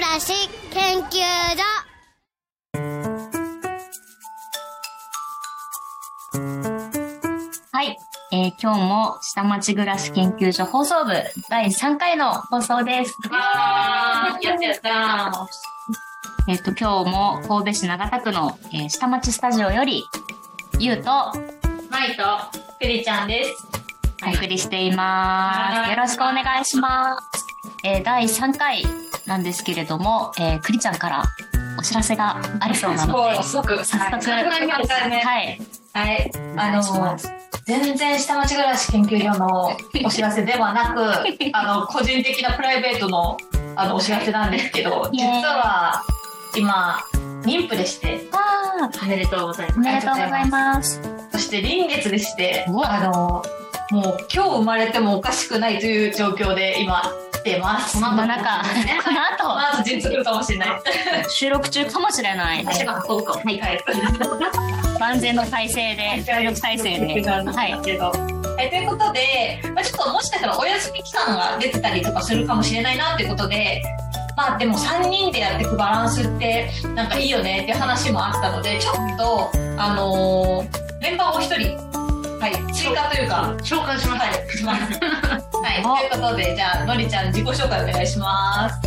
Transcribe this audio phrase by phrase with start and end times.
[0.00, 0.32] らし
[0.70, 1.18] 研究
[1.56, 1.78] 所
[7.72, 7.96] はい。
[8.32, 11.12] えー今日も下町暮らし研究所放送部
[11.48, 13.14] 第3回の放送です。
[13.30, 15.48] わー、やったやった
[16.48, 20.04] えっ、と、今日も神戸市長田区の、えー下町スタジオより、
[20.78, 21.04] ゆうと
[21.90, 22.22] マイと
[22.80, 23.50] クリちゃんです。
[24.26, 25.78] お送りしています。
[25.80, 27.47] はいよろしくお願いします。
[27.88, 28.84] えー第3回
[29.26, 31.24] なんですけれども、えー、くりちゃんから
[31.78, 35.22] お知らせがあるそうなので、早速、早速、はいね。
[35.94, 36.32] はい。
[36.56, 37.28] あのす、
[37.64, 41.00] 全然下町暮らし研究所のお知らせではなく、
[41.56, 43.38] あの、個人的なプライベートの
[43.74, 46.04] あのお知らせなんですけど、実は
[46.56, 46.98] 今、
[47.42, 49.78] 妊婦でして、あおめでとうございます。
[49.78, 51.00] おめでとうございます。
[51.32, 53.42] そして臨月でして、あの、
[53.90, 57.02] もう今日生まれてもおかしくないという状況で今
[57.32, 57.98] 来てます。
[57.98, 58.60] そんな中、
[59.02, 60.68] この後、まず実るかもしれない。
[61.30, 62.64] 収録中かもしれない。
[62.66, 63.40] 足が運ぶかも。
[63.40, 63.84] はい。
[65.00, 67.30] 万全の体制で、協力体制で。
[67.30, 67.80] はい。
[67.82, 68.12] けど。
[68.60, 73.82] えということで、まあ、ちょっともしかしたらお休み期間が出てたりとかするかもしれないなっていうことで、
[74.36, 81.78] まあでも3人でやっていくバランスってなんかいいよねっていう話もあったので、ちょっと、あのーメンバーを一人、
[82.40, 84.22] はい、追加というか、紹介します。
[84.22, 84.76] は
[85.76, 85.82] い。
[85.82, 88.80] はい、ということで、じゃあ、のりちゃん自己紹介お願いします。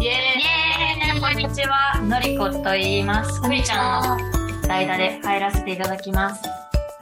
[0.00, 3.40] イエーイこんにちは、のりこと言います。
[3.40, 6.42] ふみちゃんの代打で入らせていただきます。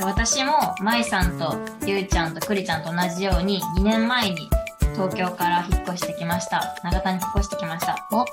[0.00, 4.48] 私も、まいさんと、ゆうちゃんとくりちゃんと同じように、2年前に
[4.94, 6.76] 東京から引っ越してきました。
[6.84, 7.96] 長田に引っ越してきました。
[8.12, 8.24] お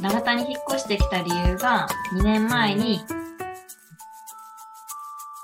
[0.00, 3.00] 長田に引っ越してきた理由が、2年前に、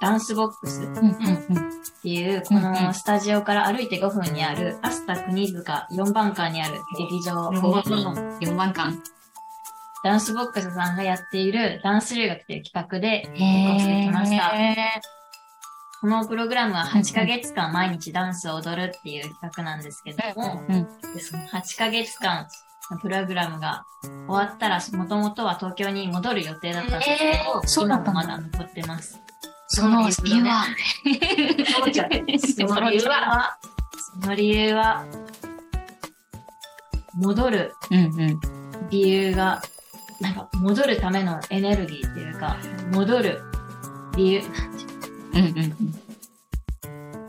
[0.00, 0.82] ダンスボックス。
[0.82, 8.38] っていう、このスタジオから歩いて5分にある、アスタくにづか4番館にある劇場4番館。
[8.40, 9.02] 4番館。
[10.02, 14.56] ダンスボックスさんがやっているダンス留学という企画で引っ越してきました。
[14.56, 14.76] へ
[16.00, 20.74] このプログラムは8ヶ月間毎日ダンスを踊るっていう企画なんですけども、ー
[21.04, 21.14] うん。
[21.14, 22.48] でその8ヶ月間
[22.90, 23.84] のプログラムが
[24.26, 29.20] 終わったら、もともとは東京に戻る予定だったんですけど、今もまだ残ってます。
[29.72, 30.64] その理由は、
[32.56, 33.58] その理由は、
[34.20, 35.04] その理由は、
[37.14, 37.72] 戻る。
[38.90, 39.62] 理由が、
[40.20, 42.56] なんか戻るためのエネルギーっていうか、
[42.92, 43.40] 戻る
[44.16, 44.42] 理由、
[45.34, 46.00] うんうん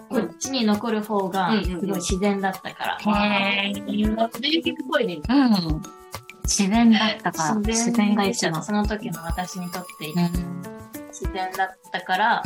[0.09, 2.97] こっちに残る方がすごい自然だったから。
[3.05, 3.13] うん。
[3.15, 5.21] へー電気っぽいね。
[5.29, 5.81] うん。
[6.43, 8.13] 自然だったから、自自然。
[8.15, 8.61] が一番。
[8.61, 10.80] その時の私にとってうん。
[11.21, 12.43] 自然だったから、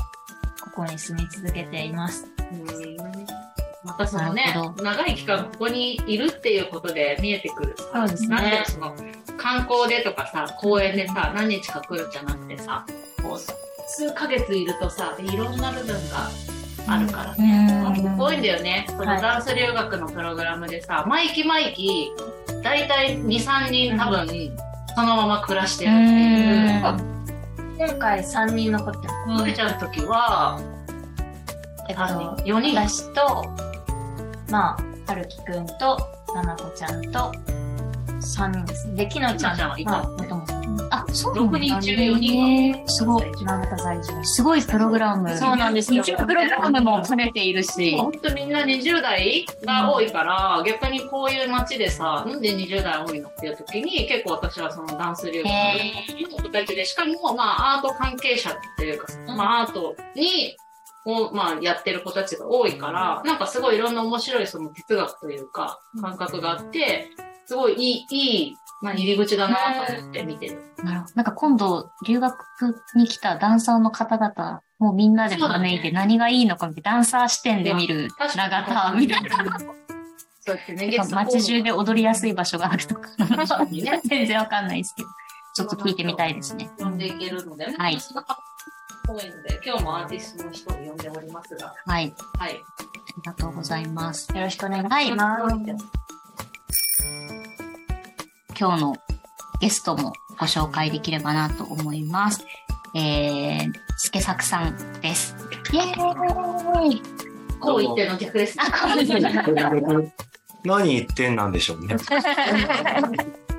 [0.61, 2.27] ここに住み続けています。
[3.85, 8.95] またそのね長い期間ここにいるっていうことで見えてくるさ、そうですねなんその
[9.37, 12.85] 観光でとかさ、公園でさ、何日か来るんじゃなくてさ、
[13.23, 13.39] こう
[13.87, 16.29] 数ヶ月いるとさ、いろんな部分が
[16.87, 17.83] あるからね。
[18.17, 18.85] 多いんだよね。
[18.89, 22.11] そのはいダンス留学のプログラムでさ、毎期毎期、
[22.63, 24.27] だいたい2、3人多分、
[24.95, 27.14] そのまま暮らしてるっていう。
[27.77, 29.53] 今回3人残ってます。
[29.53, 30.59] ちゃんの時は、
[31.89, 33.45] えっと、3人、4人私と、
[34.49, 35.97] まあ、はるきくんと、
[36.33, 37.33] ななこちゃんと、
[38.25, 38.95] 3人ですね。
[38.95, 40.53] で、きのちゃんきのちゃんはいたまあ、もともと、
[40.89, 42.87] あ、そうなんだ6人中4人が。
[42.87, 43.31] すごい。
[43.31, 44.23] 長田在住。
[44.23, 45.37] すごいプログラム。
[45.37, 47.97] そうなんですよ日プログラムも兼ねているし。
[47.97, 55.51] 本当みんな20代が多いから、逆にこういう街でさ、なんで20代多いのっていう時に、結構私はそのダンス留学
[56.31, 60.55] の子たちで、しかもまあアート関係者っていうか、まあアートに、
[61.07, 67.09] をまあやってる子たちが多いから、なんかすごいいろんな面白いその哲学というか、感覚があって、
[67.45, 70.61] すごいいい、いい、まあ入り口だなと思って見てる。
[70.83, 72.35] なるほどなんか今度、留学
[72.95, 79.59] に来たダンサーの方々、もうみんなで招いて何がいいのか見て、ダンサー視点で見る長田みたいな。
[80.41, 83.09] そうやってね、街中で踊りやすい場所があるとか。
[83.65, 85.09] ね 全然わかんないですけど。
[85.55, 86.69] ちょっと聞いてみたいですね。
[86.77, 87.97] 呼んでいけるので、はい
[89.07, 92.13] 多いので、今日もアーティストの人を呼んでおりますが、はい。
[92.39, 92.51] はい。
[92.51, 94.35] ありがとうございます。
[94.35, 96.14] よろしくお願いしはいます。
[98.57, 98.95] 今日の
[99.59, 102.45] ゲストもご紹介できればなと思います。
[102.95, 105.35] えー、すけさくさんです。
[105.73, 107.01] イェーイ
[107.59, 108.57] こう言っての逆です。
[108.59, 110.11] あ、こんにちは。
[110.63, 111.97] 何言ってんなんでしょうね。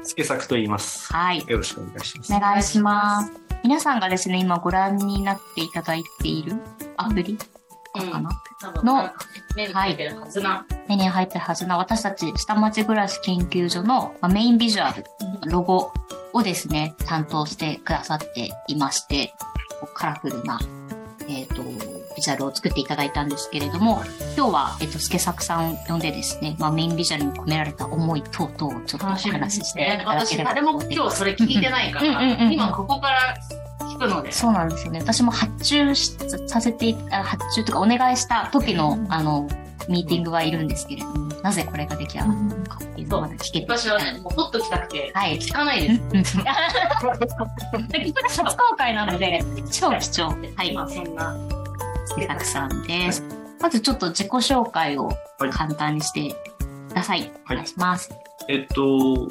[0.03, 1.13] スケサクと言います。
[1.13, 1.45] はい。
[1.47, 2.35] よろしくお願いします。
[2.35, 3.33] お願いします。
[3.65, 6.55] 皆さんがですね、今ご覧になっていただいている
[6.97, 7.37] アプリ
[7.93, 8.31] かな、
[8.83, 9.11] の
[9.55, 10.67] 目に入ってるはずな。
[10.89, 15.05] 目に入ってるはずな私たち下町暮らし研究所のまあメインビジュアル、
[15.51, 15.93] ロゴ
[16.33, 19.35] をですね、担当してくださっていまして、
[19.95, 20.59] カラフルな、
[21.29, 24.03] えっ、と、ビジュアルを作っていただいたんですけれども、
[24.37, 30.95] 今日は、えっ、と、スケサクさんを呼んでですね、まあメインビジュアルに込められた思い等々をちょっとお話ししていただけ私、ればと誰も思います。
[30.95, 33.37] 今日それ聞いてないから、今ここから
[33.95, 34.33] 聞くので。
[34.33, 35.01] そうなんですよね。
[35.01, 36.17] 私も発注し
[36.47, 39.49] させて発注とかお願いした時の、あの、
[39.89, 45.39] ミーティングはいるんんですけれども、なぜこれが出来上がったのかっていうのをまだ聞けて私はね、もう取っときたくて、はい。
[45.39, 46.37] 聞かないです。
[46.43, 46.53] でこ
[47.93, 50.35] れ初公開なので、超貴重。
[50.57, 50.75] はい。
[50.75, 51.37] まあそんな。
[52.07, 53.23] スケサクさんです。
[53.61, 55.07] まずちょっと自己紹介を
[55.39, 56.35] はい簡単にして
[56.89, 57.33] ください。
[57.47, 58.11] おはい願いします。
[58.49, 59.29] えっと、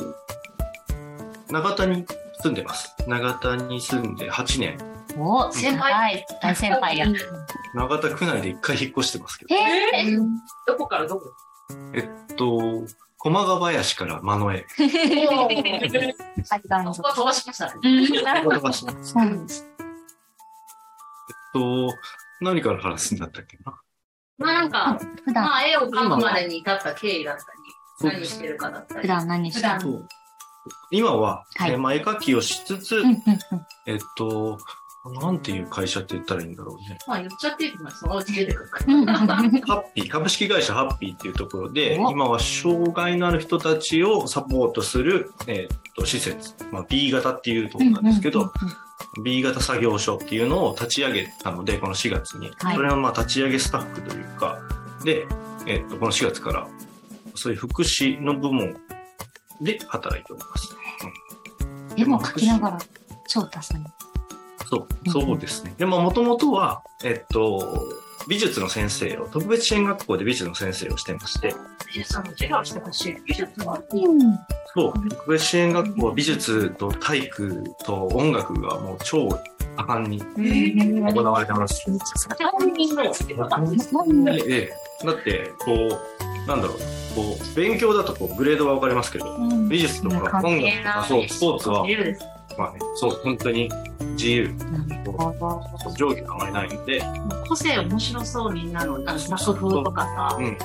[1.49, 2.05] 長田に
[2.45, 2.95] 住んでます。
[3.07, 4.77] 長田に住んで8年。
[5.17, 6.25] お先輩はい。
[6.43, 7.07] 大先輩や。
[7.73, 9.55] 長田区内で1回引っ越してますけど。
[9.55, 10.19] えー、
[10.67, 11.25] どこからどこ？
[11.95, 12.85] えっと、
[13.17, 14.65] 駒ヶ林から真野へ。
[16.93, 17.71] そこは飛ばしましたね。
[17.81, 19.65] 飛ばしえっそうなんです。
[21.51, 21.89] と、
[22.41, 23.73] 何から話すんだったっけな？
[24.37, 29.01] まあなんか、普段、まあ絵を描くまでに至った経緯だったり、何してるかだったり。
[29.01, 30.07] 普段何してるそう
[30.91, 33.17] 今は、はいえまあ、絵描きをしつつ、うんうんうん。
[33.85, 34.57] えっと、
[35.21, 36.97] なんていう会社って言ったらいいんだろうね。
[37.07, 37.99] まあ言っちゃっていいと思います。
[37.99, 48.51] そのうち出てくハッピー、株式会社ハッピーっていうところで、お今は障害のある人たちをサポートする、えっと、施設、まあ、B 型っていうところなんですけど、
[49.23, 52.51] B 型作業所っていうのを立ち上げたので、この4月に。
[52.57, 54.59] はいそれのまあ立ち上げスタッフというか、
[55.03, 55.27] で、
[55.67, 56.67] えっと、この4月から、
[57.35, 58.75] そういう福祉の部門
[59.61, 60.75] で働いております。
[61.97, 62.79] 絵も描きながら、
[63.27, 63.79] 超多彩。
[64.67, 65.73] そう、そうですね。
[65.77, 67.87] でも、もともとは、えっと、
[68.27, 71.53] 美術の先生を、特別支援学校で美術の先生をしてまして、
[71.87, 73.15] 美術の授業してほしい。
[73.25, 73.81] 美術は。
[73.91, 74.19] うん。
[74.73, 79.29] そう、特別支援学校は美術と体育と音楽がもう超
[79.77, 81.85] 盛んに行われてます。
[84.47, 84.71] え
[85.03, 86.14] え、だって、こう、
[86.47, 86.77] なんだろう、
[87.15, 89.37] こう、勉強だとこうグレードは分かりますけど、
[89.69, 91.85] 美術とか音楽とか、そう、スポーツは。
[92.57, 93.69] まあね、そう、本当に
[94.13, 94.55] 自由、
[95.97, 97.03] 上下があまりないので、
[97.47, 100.37] 個性面白そうみんなの、作風とかさ。
[100.39, 100.57] うん。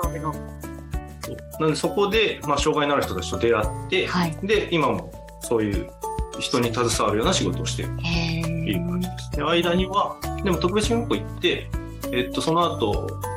[0.00, 4.36] そういうのそうなのでそこで、まあ、障害のある人たちと出会って、はい。
[4.42, 5.90] で、今もそういう
[6.38, 9.30] 人に携わるような仕事をしているへっていう感ーじです。
[9.32, 11.70] で、間には、でも特別学校行って、
[12.12, 13.27] えっと、その後、えっと、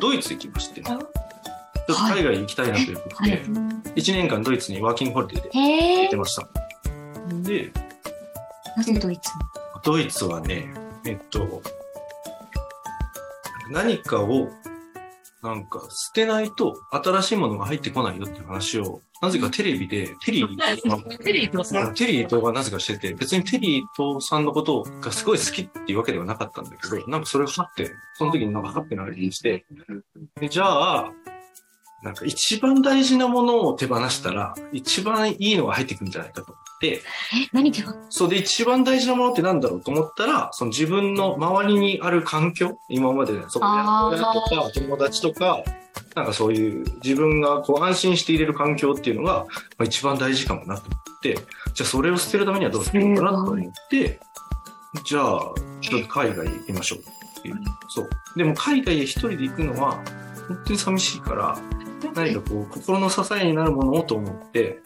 [0.00, 0.98] ドイツ行きまして、ちょっ
[1.86, 3.40] と海外行きたいなということで、はい。
[3.40, 6.48] 1年間ドイツにワーキングホリデーで行ってました。
[7.42, 7.72] で、
[8.76, 9.30] なぜドイツ？
[9.82, 10.72] ドイツはね、
[11.04, 11.62] えっと、
[13.70, 14.48] 何かを、
[15.42, 20.48] なんか捨てないと新しいものが入ってこないよっていう話を、なぜかテレビで、テリー、
[21.18, 29.64] テリーとさ、テリーとがなぜかしてて、別にテリーとさんのことがすごい好きっていうわけではなかったんだけど、なんかそれがはって、その時になんかはってなりにして、
[30.38, 31.12] でじゃあ、
[32.02, 36.54] なんか一番大事なものを手放したら、一番いいのが入ってくるんじゃないかと
[36.88, 37.02] え、
[37.52, 45.62] 何でそうで一番大事なものってなんだろうと思ったら、その自分の周りにある環境、今までね、そこあー親とか友達とか、
[46.14, 49.44] なんかそういう自分がこう安心していれる環境っていうのが、
[49.78, 51.34] まあ、一番大事かもなと思って、
[51.74, 54.20] じゃあそれを捨てるためにはどうするのかなと思って、
[55.04, 55.40] じゃあ、
[55.80, 57.56] ちょっと海外へ行きましょうっていう。
[57.88, 58.08] そう。
[58.36, 60.02] でも海外へ一人で行くのは、
[60.48, 61.58] 本当に寂しいから、
[62.14, 64.82] 何かこう、心の支えになるものをと思って、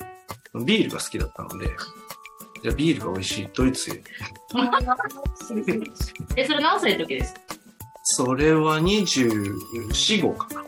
[0.63, 1.67] ビールが好きだったので、
[2.63, 3.95] じゃあビールが美味しいドイツへ。
[6.37, 7.35] え、それ何歳の時です？
[7.35, 7.41] か
[8.05, 10.61] それは24、号かな。
[10.61, 10.65] う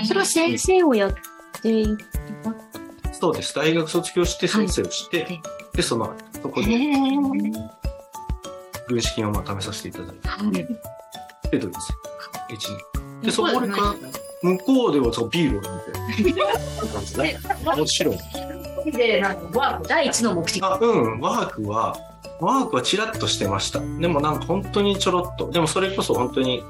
[0.00, 0.06] ーん。
[0.06, 1.14] それは先生をやっ
[1.62, 1.86] てい
[3.12, 3.54] そうです。
[3.54, 5.42] 大学卒業して先生をして、はい
[5.74, 7.52] で、その、そこへでー
[8.88, 10.64] 軍資金をまあ貯めさせていただいはいて、
[11.52, 11.78] で、ドイツ
[12.50, 12.54] へ。
[12.54, 12.58] 1
[13.12, 13.20] 年。
[13.22, 13.94] で、そこでか、
[14.42, 15.78] 向こうではそうビールを飲ん
[16.32, 16.40] で、
[16.92, 18.16] 感じでもちろん。
[18.84, 20.62] で、なんか、ワーク第一の目的。
[20.62, 21.96] あ、うん、ワークは、
[22.40, 23.80] ワークはチラッとしてました。
[23.80, 25.50] でもなんか本当にちょろっと。
[25.50, 26.62] でもそれこそ本当に、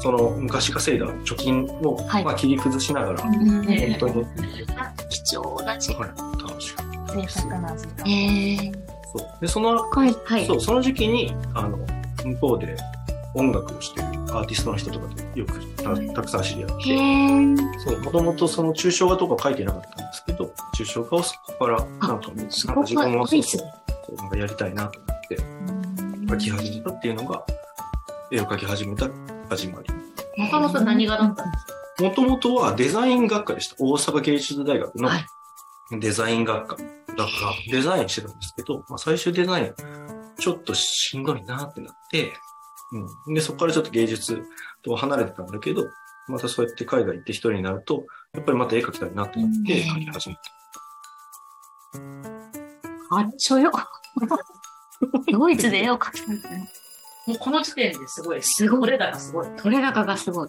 [0.00, 3.32] その昔稼いだ貯金を、はいまあ切り崩しながら、本
[3.98, 4.24] 当に、
[5.08, 5.94] 貴重だし。
[5.94, 6.08] はい、
[6.42, 6.82] 楽しく。
[7.12, 8.10] 贅沢な時間。
[8.10, 8.72] へー
[9.16, 9.40] そう。
[9.40, 10.14] で、その、はい。
[10.24, 10.46] はい。
[10.46, 11.78] そう、その時期に、あの、
[12.24, 12.76] 向こうで
[13.34, 23.40] 音楽をしてるアーティストの人とかとよくたたくさん知り合っへて、ーそう、もともとその抽象画とか書いてなかったんですけど、抽象画をそこから、なんか、なんかそこ自分もそう
[24.16, 25.36] なんかやりたいなと思って、
[26.34, 27.44] 描き始めたっていうのが、
[28.30, 29.08] 絵を描き始めた
[29.48, 29.88] 始まり。
[30.38, 32.04] もともと何がだったんですか？
[32.04, 33.76] もともとはデザイン学科でした。
[33.78, 35.26] 大阪芸術大学のはい
[36.00, 36.76] デザイン学科。
[36.76, 36.86] だか
[37.24, 37.26] ら
[37.70, 39.74] デザインしてたんですけど、まあ、最終デザイン
[40.38, 42.32] ちょっとしんどいなってなって、
[43.26, 43.34] うん。
[43.34, 44.42] で、そこからちょっと芸術
[44.82, 45.84] と離れてたんだけど、
[46.28, 50.40] またそうやって海外行って一人になると、やっぱりまた絵描きたいなってなってうん描き始めた。
[53.10, 53.72] あっちょよ。
[55.32, 56.36] ドイツで絵を描きたい。
[57.26, 58.40] もうこの時点ですごい。
[58.42, 59.48] すごいこれだがすごい。
[59.56, 60.48] 取れ高がすごい。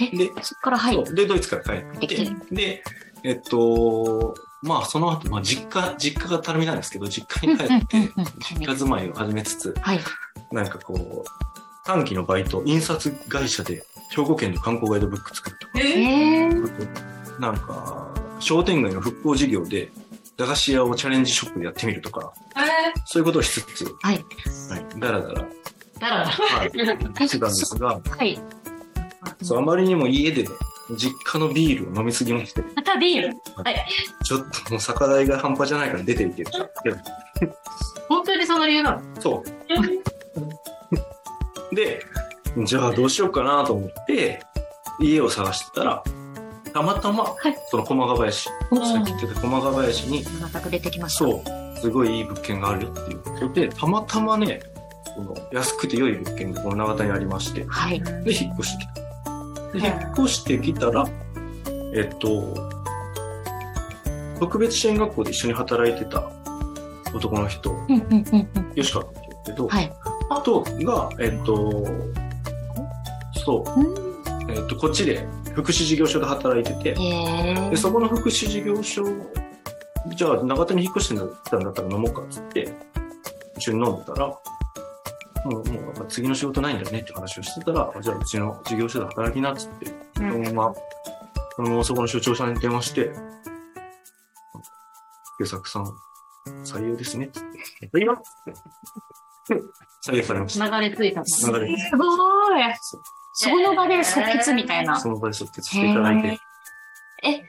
[0.00, 1.14] えで、そっから入る。
[1.14, 2.84] で、ドイツから帰ってきて、で、
[3.24, 8.10] えっと、まあ、その後、まあ、実家、実家がたるみなんですけど、実家に帰って、
[8.54, 10.00] 実家住まいを始めつつ、はい。
[10.52, 18.08] なんかこう、短期のバイト、印刷会社で兵庫県の観光ガイドブック作るとか、ええー、なんか、
[18.40, 19.90] 商店街の復興事業で、
[20.36, 22.60] 駄菓子屋をチャレンジショップでやってみるとか、え
[23.04, 24.24] そういうことをしつつ、はい。
[24.70, 25.44] はい、だらだら、だら
[26.00, 26.26] だら。
[26.26, 26.70] はい、
[27.28, 28.40] してたんですが、はい。
[29.42, 30.48] そう、あまりにも家でね、
[30.96, 33.34] 実家のビールを飲みすぎまして、またビール？
[34.24, 36.50] ちょっともう酒代が半端じゃないから出ていける。
[38.08, 39.02] 本当にその理由なの？
[39.20, 39.42] そう。
[41.74, 42.04] で、
[42.64, 44.40] じゃあどうしようかなと思って、
[45.00, 46.04] 家を探してたら、
[46.72, 47.34] たまたま、
[47.68, 48.50] その駒ヶ林、さ
[49.00, 51.24] っき言ってた駒ヶ林に、また出てきました。
[51.24, 51.42] そ
[51.76, 54.60] う、すごいいい物件があるよっていうことで、たまたまね、
[55.14, 58.02] その安くて良い物件がこの長田にありまして、はい。
[58.02, 59.78] で、引っ越してきた。
[59.78, 61.06] で、引っ越してきたら、
[61.94, 62.54] えっと、
[64.40, 66.30] 特別支援学校で一緒に働いてた
[67.14, 67.72] 男の人。
[68.74, 69.92] 吉川って言うけど、はい。
[70.30, 71.86] あとが、えっと、
[73.44, 74.04] そう、うん
[74.48, 79.04] えっと、こっちで福祉事業所で働いてて、へで、そこの福祉事業所、
[80.16, 82.72] じゃあ長田に引っ越してたんだったら飲もうかっつって、
[83.56, 84.38] 一緒に飲んでたら、も
[85.44, 90.74] う、もう次の仕事ないんだよねって話をしてたら、じゃあうちの事業所で働きなっつって、そのまま、
[91.56, 93.12] そのままそこの所長さんに電話して、
[95.40, 95.86] 優作さん、
[96.64, 97.42] 採用ですねっつっ
[97.90, 98.00] て。
[98.00, 98.14] 今
[99.48, 100.80] 採用されました。
[100.80, 101.58] 流れ着いたの。
[101.58, 102.74] 流れすごい。
[103.36, 104.98] その場で即決みたいな。
[104.98, 106.38] その場で即決していただいて。
[107.24, 107.42] え、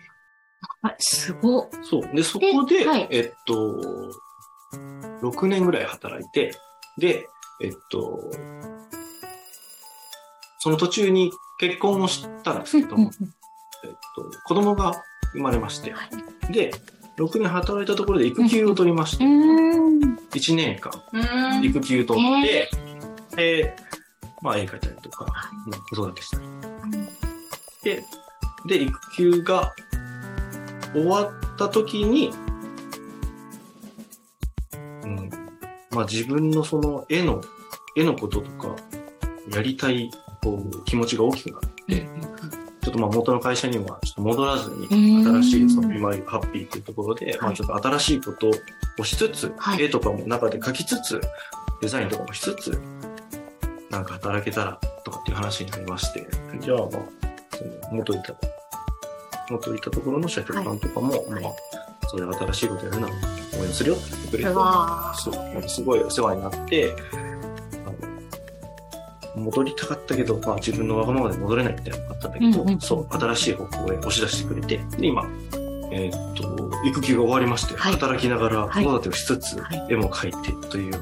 [0.81, 1.69] あすご。
[1.83, 2.15] そう。
[2.15, 3.81] で、そこで、はいえっと、
[5.21, 6.53] 6年ぐらい働いて、
[6.97, 7.27] で、
[7.61, 8.31] えっと、
[10.59, 13.11] その途中に結婚をしたんですけども、
[13.83, 14.93] えっと、子供が
[15.33, 15.93] 生まれまして、
[16.51, 16.71] で、
[17.17, 19.94] 6年働いたところで育休を取りましうて、ん。
[20.35, 20.91] 1年間。
[21.63, 22.69] 育休取って、
[23.35, 23.75] で、
[24.41, 26.43] まあ絵描いたりとか、まあ子育てしたり。
[27.83, 28.03] で、
[28.67, 29.73] で、育休が
[30.93, 32.31] 終わった時に、
[35.03, 35.29] うん、
[35.91, 37.41] まあ自分のその絵の、
[37.95, 38.75] 絵のこととか、
[39.53, 40.09] やりたい
[40.43, 42.07] こう気持ちが大きくなって、
[42.81, 48.51] ちょっとまあ元の会社にはちょっと戻らずに、新しいその今ハッピーっていうところで、まあちょっと新しいこと
[48.99, 49.83] をしつつ、はい。
[49.83, 51.21] 絵とかも中で描きつつ、
[51.81, 52.81] デザインとかもしつつ、
[53.89, 56.27] なんか働けたらとかっていう話になりまして、
[56.59, 58.35] じゃあまあ、その元いた、
[59.49, 61.53] 元いたところの社長さんとかも、まあ、
[62.07, 63.13] そういう新しいことやるなら
[63.59, 66.95] 応援するよって言ってくれて、そう、すごいお世話になって、
[69.35, 72.79] 戻りたかったけど、まあ自分のわがままで戻れないみたいなのがあったんだけど、うんうん。
[72.79, 75.25] そう、新しい方向へ押し出してくれて、で、今、
[75.97, 81.01] えーっと、育休が終わりまして、はい働きながら子はい育てをしつつ、はい絵も描いてという、いう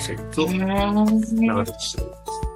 [0.00, 2.50] 生活をー長くしております。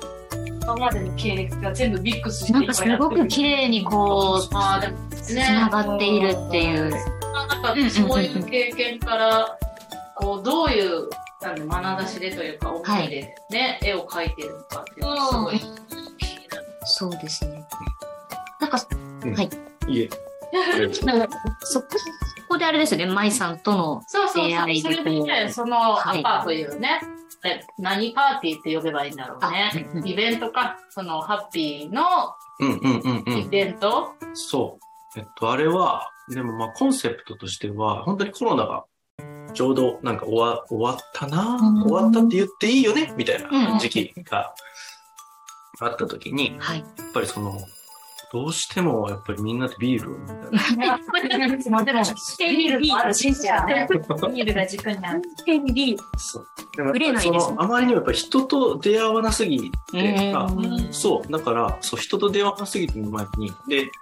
[0.62, 6.90] 今までの経歴が全部ミックスしてなんかすごく綺麗にこう、ああ、でも、ね、つながっているっていう。
[6.90, 9.58] なんかそういう経験から、
[10.14, 11.08] こう、どういう、
[11.42, 15.68] なんで、眼差しでというか、思いでね、絵を描いてるのかっていうのがすごい気に
[16.48, 16.64] なる。
[16.84, 17.64] そうですね。
[18.60, 18.78] なんか、
[19.88, 20.08] いえ。
[21.04, 21.88] なんかそこ
[22.48, 24.02] こであれですよね、舞さんとの。
[24.06, 24.76] そうそうそう。
[24.76, 27.00] それでね、その、はいアパーというね、
[27.42, 29.70] で何パーティーって呼べばいいんだろうね。
[29.74, 32.02] あイベントか、その、ハッピーの
[32.60, 33.50] うんうんうんうイん。
[33.50, 34.78] ベント、そ
[35.16, 35.18] う。
[35.18, 38.84] えっと、あれは、でもまあコンセプトとしては、本当にコロナが
[39.52, 44.54] ちょうどなんか終わ終わったな、うん終わったって言っていいよねみたいうんな時期が
[45.80, 46.78] あった時に、はい。
[46.78, 47.58] やっぱりその、
[48.34, 50.44] どうしてもやっぱりみんなでビールみたいな。
[50.44, 50.58] でも、
[52.50, 55.22] ビールもあるし、ビールが軸になる。
[56.16, 56.46] そう。
[56.76, 60.48] でも触れやっぱりそないですねの、あまりにもやっぱり人と出会わなすぎて、あ
[60.90, 61.30] そう。
[61.30, 63.92] だから、そう、人と出会わなすぎてる前に、で、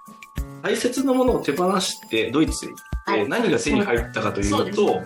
[0.63, 5.01] 大切なものを手放してドイツへ行って、はい何が手に入ったかというそうですと、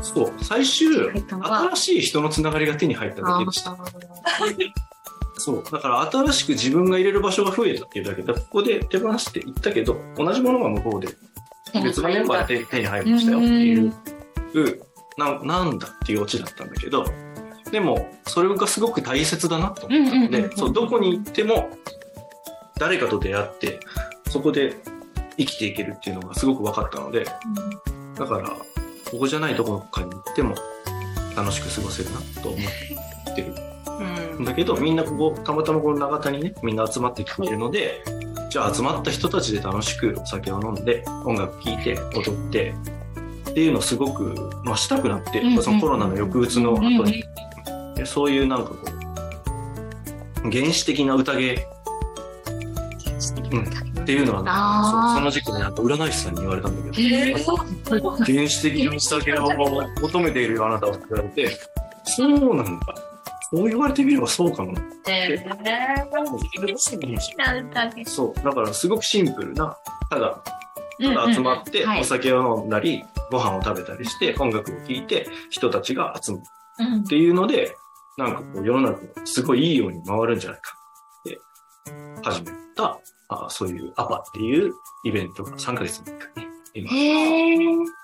[0.00, 3.76] そう、最終、新しい人のつながりが手に入っただけでした。
[5.42, 5.64] そう。
[5.64, 8.22] だから新しく自分が入れる場所が増えたっていうだけ。
[8.22, 11.08] で、ここで手放していったけど、同じものが向こうで
[11.82, 13.92] 別のメンバーで手手に入りましたよっていう、
[15.18, 17.04] ななんだっていうオチだったんだけど、
[17.72, 21.70] でも、それがすごく大切だなと思ったので、どこに行っても、
[22.78, 23.80] 誰かと出会って、
[24.28, 24.76] そこで
[25.38, 27.24] 生きていけるっていうのがすごく分かったので、
[28.16, 28.48] だから、
[29.10, 30.54] ここじゃないどこかに行っても、
[31.34, 34.42] 楽しく過ごせるなと思ってるうん。
[34.42, 38.02] んだけど、みんなここ、たまたまこの長田にね、みんな集まってきているので、
[38.50, 42.74] じゃあ集まった人たちで楽しくお酒を飲んで、音楽聴いて、踊って、
[43.50, 44.34] っていうのをすごく、
[44.64, 45.62] まあ、したくなって、うんうん。
[45.62, 47.24] そのコロナの抑うつの後に、
[47.96, 48.78] でそういうなんかこ
[50.44, 51.66] う、原始的な宴、
[53.52, 54.50] うん、っていうのはね、
[54.90, 61.56] そうその時期になんか占い師さんに言われたんだけど、原始的な宴を求めているよあなたはって言われて、
[62.04, 62.94] そうなんだ。
[63.52, 64.72] そう言われてみればそうかも。
[65.06, 65.36] え
[68.06, 68.42] そう。
[68.42, 69.76] だからすごくシンプルな、
[70.08, 70.42] ただ、
[70.98, 76.44] ただ集まってはいお酒を飲んだり、ご飯を食べたりして、音楽を聴いて、人たちが集まる
[77.04, 77.76] っていうので、
[78.16, 80.74] なんかこう世の中がすごいいいように回るんじゃないか
[81.20, 81.40] って
[82.22, 84.72] 始めた、あそういうアパっていう
[85.04, 86.90] イベントが3ヶ月に1回ね、今。
[86.90, 88.02] へー。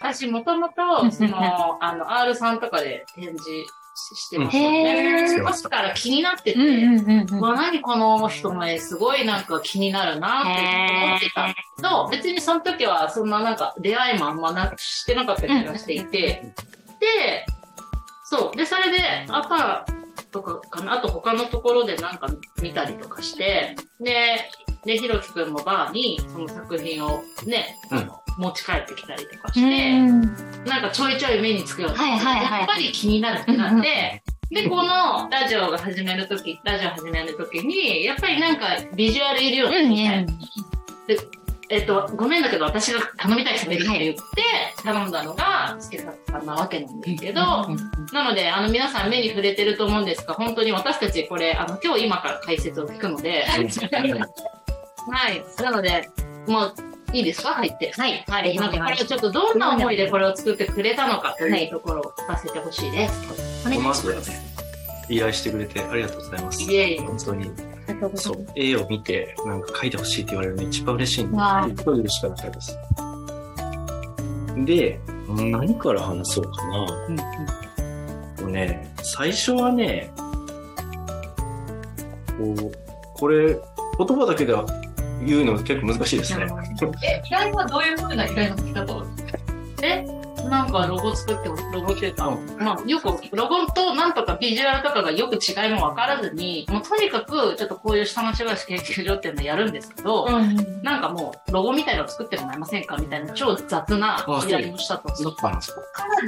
[0.00, 3.42] 私、もともと、その、 あの、R さんとかで展示
[4.14, 5.24] してますよへね。
[5.24, 5.44] ー。
[5.44, 7.40] さっきから気になってて、うんうんうんうん。
[7.40, 11.54] わ、何この人の絵すごいなんか気になるなって思ってた。
[11.76, 16.54] けど、別にその時はそんななんか出会いもあんまなくしてなかった気がしていて、
[17.00, 17.46] で、
[18.24, 18.56] そう。
[18.56, 19.86] で、それで赤
[20.30, 22.28] とかかな、あと他のところでなんか
[22.62, 24.50] 見たりとかして、で、
[24.84, 30.20] で、ひろきくんもバーにその作品をね、あの持ち帰ってきたりとかして、うん。
[30.64, 32.16] なんかちょいちょい目につくようにな。
[32.16, 32.60] って、はいはいはい。
[32.60, 40.32] やっぱり気になるってなって、で、このラジオが始めるとき、ラジオ始めるときに、やっぱりなんかビジュアルいるよね、みたいな。
[41.70, 44.22] えっと、ごめんだけど私が頼みたい人がいるって言って、
[44.82, 47.40] 頼んだのが、スケさんなわけなんですけど、
[48.12, 53.68] なので、あの、皆さん目に触れてると思うんですが、本当に私たちこれ、あの、今日今から解説を聞くので、はい。
[55.62, 56.08] なので、
[56.46, 56.74] もう、
[57.12, 57.54] いいですか？
[57.54, 57.92] 入って。
[57.96, 58.24] はい。
[58.28, 58.56] はい。
[58.56, 63.66] なんかこれをちょっとどんな思いでこれを作ってくれたのかというところを聞かせてほしいです。
[63.66, 64.08] お願いします。
[65.08, 66.62] 依頼してくれてありがとうございます。
[66.70, 67.50] いえいえ本当に。
[67.88, 68.52] ありがとうござそいうます。
[68.56, 72.78] 絵を見て、なんか描いてほしいって言われるの一番嬉しいんで、すっごい嬉しかったです。
[74.66, 76.86] で、何から話そうかな。
[78.38, 80.10] こうね、最初はね、
[82.36, 82.72] こう、
[83.14, 83.58] これ、
[83.98, 84.66] 言葉だけでは
[85.24, 86.46] 言うの結構難しいですね。
[87.04, 89.06] え、依頼はどういうふうな依頼の書き方を
[89.82, 90.04] え
[90.48, 100.28] なんかロゴ作ってロゴっていうか、まあよくロゴとなんとかビジュアルとかがよく違いも分からずに、もうとにかくちょっとこういう下町暮らし研究所っていうのをやるんですけど、
[100.82, 105.14] なんかもうロゴみたいなの作ってもらえませんかみたいな超雑な依頼をしたと。
[105.14, 105.50] そっか。
[105.50, 105.60] から、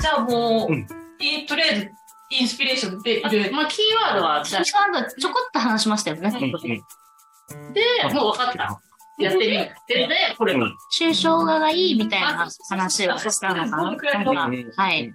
[0.00, 0.86] じゃあもう、うん
[1.22, 1.90] いとりあえず、
[2.30, 3.20] インスピレーションで。
[3.52, 6.28] まあキーワードは出し私はちょこっと話しましたよね。
[6.34, 6.82] うんうん
[7.72, 8.80] て、もう分かった。
[9.18, 9.70] やってみる。
[9.86, 10.66] で、で、これが。
[10.98, 13.76] 抽象画がいいみたいな話をしたのかな？
[13.84, 14.08] なんか
[14.76, 15.12] はい。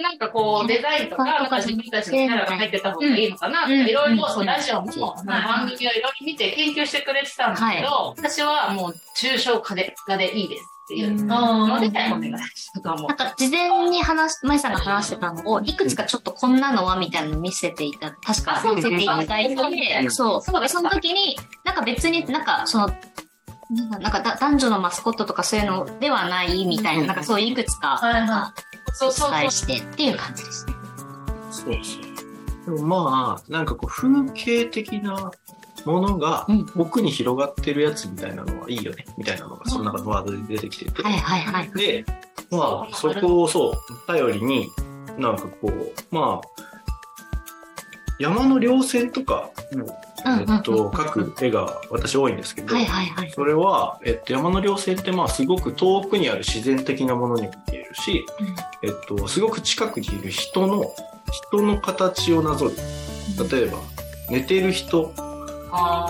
[0.00, 13.16] なんかこう、デザインとか、なんか自分たちの力が入ってた方がいいのかないろいろ、そう、ラジオも、番組をいろいろ見て研究してくれてたんだけど、私はもう、抽象画で、画でいいですっていうので、お願いしたと思うなん。
[13.16, 20.42] か事前に話し、まいさんが話してたのを、いくつかちょっとこんなのはみたいなの見せていた、確か見せていただいて、そう。
[20.42, 22.90] そうで、その時に、なんか別になんかその、
[23.98, 28.54] なんか男女のマスコットとかそういうのではないみたいな、なんかそういういくつか、はいはいなんか
[28.94, 29.50] そうそうそうお伝え。
[29.50, 30.72] してっていう感じですね。
[31.50, 31.98] そうそ
[32.72, 32.76] う。
[32.76, 35.32] でもまあ、なんかこう、風景的な
[35.84, 41.02] ものがうん奥に広がってるやつみたいなのはいいよね、みたいなのが、その中のワードで出てきてて。
[41.02, 41.70] はいはいはい。
[41.72, 42.04] で、
[42.50, 44.70] まあ、そこをそう、頼りに、
[45.18, 46.62] なんかこう、まあ、
[48.18, 49.50] 山の稜線とか、
[50.24, 52.74] えっと、描く絵が私多いんですけど。
[53.34, 58.24] それは、えっと、山の稜線ってまあすごく遠くにある自然的なものにも見えるし、
[58.82, 60.94] えっと、すごく近くにいる人の、
[61.50, 62.72] 人の形をなぞる。
[63.50, 63.78] 例えば、
[64.30, 65.12] 寝てる人、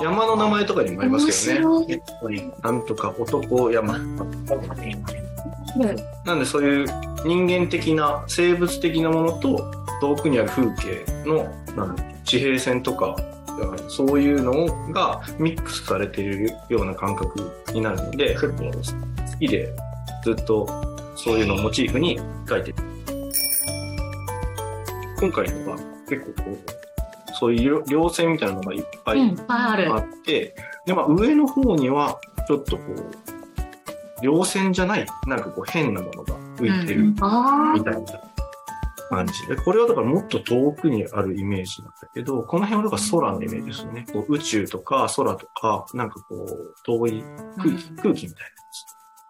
[0.03, 1.89] 山の名前とかにもありますけど面
[2.37, 2.53] ね。
[2.63, 3.99] なんとか男山。
[6.25, 6.87] なんでそういう
[7.25, 11.45] 人間的な生物的なものと遠くにある風景の
[11.77, 13.17] なんだ地平線とか
[13.89, 19.73] そういうのがミックスされているような感覚になるので結構好きで
[20.25, 20.67] ずっと
[21.17, 22.77] そういうのをモチーフに描いてる
[25.21, 26.82] 今回のは結構こう
[27.43, 30.55] そういう稜線みたいなのがいっぱいあって、
[30.87, 38.01] で、まあ上の方には、ちょっとこう、稜線じゃない、なんかこう変なものが浮いてるあみたいな
[39.11, 39.45] 感じ。
[39.49, 44.07] で、これはだからもっと遠くにあるイメージなんだけど、この辺はだから空のイメージですよね。
[44.13, 47.25] こう宇宙とか空とか、なんかこう、遠い
[47.57, 48.51] 空気、空気みたい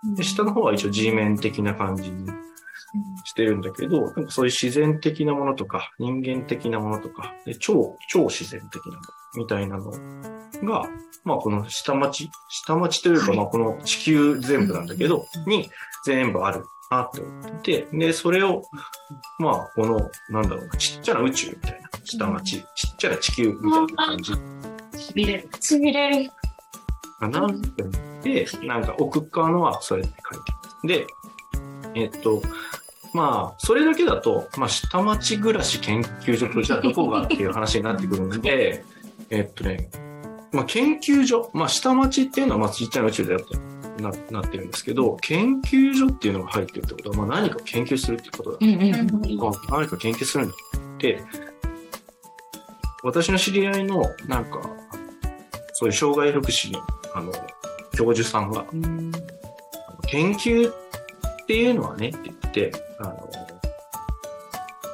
[0.04, 0.16] なやつ。
[0.18, 2.30] で、下の方は一応 G 面的な感じに
[3.24, 9.02] してるんだけど、なんかそういう自然的なものとか、人間的なものとか、で超、超自然的なもの
[9.36, 9.90] みたいなの
[10.64, 10.88] が、
[11.24, 15.70] まあこの下町、下町というか、まあこの地球全部なんだけど、に
[16.04, 18.62] 全部あるなって思ってて、で、それを、
[19.38, 24.32] まあこの、なんだろうな、ちっちゃな宇宙みたいな、下町、ちっちゃな地球みたいな感じ
[24.98, 25.48] しびれる。
[25.60, 26.30] しびれる。
[27.22, 31.06] かなって思って、なんか奥側のはそれって書いてる。
[31.06, 31.06] で、
[31.94, 32.42] えっと、
[33.12, 38.84] まあ、それだけだと、まあ、下町暮らし研究所とじゃあどこがっていう話になってくるので、
[39.30, 39.90] えっとね、
[40.52, 43.72] まあ、研究所、まあ、下町っていうのはまあちっちゃな宇宙だよって
[44.02, 48.92] ななってるんですけど、研究所っていうのが入ってるってことは、まあ、何か研究するってことだうんうん。
[48.92, 51.22] あ何か研究するんだって、
[53.02, 54.62] 私の知り合いの、なんか、
[55.74, 56.80] そういう障害福祉の、
[57.14, 57.32] あの、
[57.92, 58.64] 教授さんが、
[60.06, 60.74] 研究っ
[61.46, 63.28] ていうのはね、って言って、あの、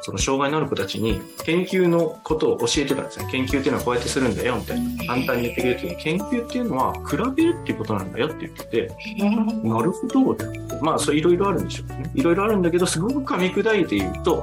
[0.02, 3.28] その障害のある子たちに研究のことを教えてたんですね。
[3.30, 5.04] 研究っていうのはこうやってするんだよ、みたいな。
[5.04, 8.90] 簡単に言ってくれるけど、研究っていうのは比べるっていうことなんだよって言ってて、
[9.68, 10.34] なるほど。
[10.80, 12.10] まあ、そういろいろあるんでしょうね。
[12.14, 14.42] いろいろあるんだけど、すごく噛み砕いて言うと、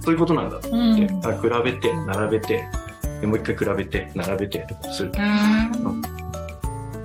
[0.00, 0.68] そういうことなんだって。
[0.68, 2.64] 比べて、並べて、
[3.22, 5.12] でもう一回比べて、並べてってことする。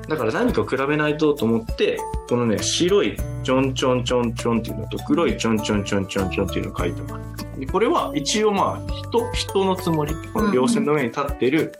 [0.08, 1.98] だから何か比べないとと思って、
[2.30, 7.60] このね、白いちょんちょんちょんちょんっていうのと黒いちょんちょんちょんちょんちょんっていうのを書いてます。
[7.60, 10.14] でこれは一応まあ、人、人のつもり。
[10.34, 11.74] この稜線の上に立ってる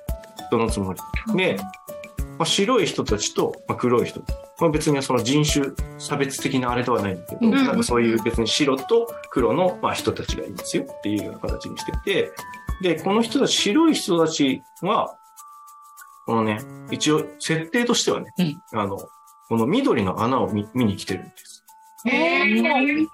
[0.48, 1.00] 人のつもり。
[1.36, 1.58] で、
[2.38, 4.22] まあ、白い人たちと、まあ、黒い人。
[4.60, 5.68] まあ、別にその人種
[6.00, 12.32] 差別的なあれではないんだけど、うんなんかそういう別に白と黒の、まあ、人たちがいますよっていうような形にしてて、
[12.82, 15.16] で、この人たち、白い人たちは、
[16.28, 16.60] このね、
[16.92, 18.34] 一応、設定としてはね、
[18.74, 21.64] あの、この緑の穴を見見に来てるんです。
[22.06, 23.08] へー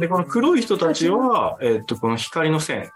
[0.00, 2.90] で、この黒い人たちは、えっと、この光の線。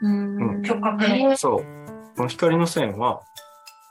[0.00, 0.62] うん。
[0.62, 1.36] 直角の。
[1.36, 2.14] そう。
[2.16, 3.20] この光の線は、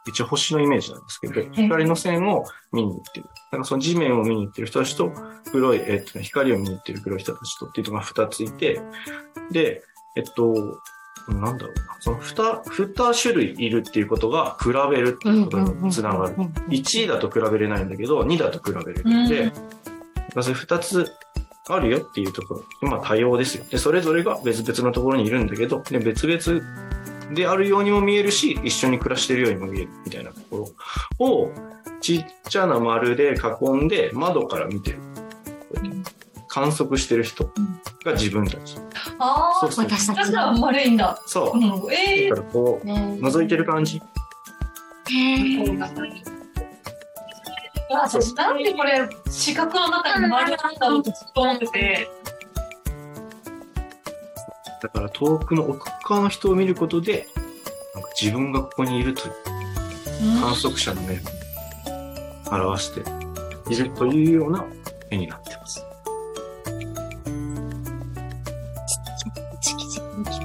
[0.07, 3.25] 一応星のイメージなんですけど、光の線を見に行ってる。
[3.25, 5.11] だからその地面を見に行ってる人たちと、
[5.51, 8.81] 黒い、えっと、光を見に行ってる黒い人たちとっていうのが二ついて、
[9.51, 9.83] で、
[10.15, 10.53] えっと、
[11.27, 11.97] なんだろうな。
[11.99, 16.35] その二、二種類いるっていうことが比べるっていうことにつながる。
[16.69, 19.53] 1だと比べれないんだけど、2だと比べれるんで、うん
[20.35, 21.11] まず2つ
[21.67, 22.89] あるよっていうところ。
[22.89, 23.65] まあ多様ですよ。
[23.69, 30.73] で、それぞれが別々のところにいるんだけど、で、別々であるようにも見えるし、一緒に暮らしてるようにも見えるみたいなとこ
[31.19, 31.51] ろを、
[32.01, 34.99] ちっちゃな丸で囲んで窓から見てる。
[36.49, 37.45] 観測してる人
[38.03, 38.75] が自分たち。
[39.19, 39.85] あそうそう。
[39.85, 41.21] 私たちだから丸いんだ。
[41.27, 41.61] そうう。
[41.61, 41.93] ん。
[41.93, 43.97] えだからこう、覗いてる感じ。
[43.97, 44.01] い
[47.91, 52.09] や、私なんでこれ、四角の中に丸なんだろうとずっと思ってて。
[54.81, 57.27] だから遠くの奥側の人を見ることで、
[57.93, 59.33] なんか自分がここにいるという
[60.41, 61.17] 観測者の目を
[62.51, 63.01] 表して
[63.71, 64.65] いるというような
[65.11, 65.48] 絵になって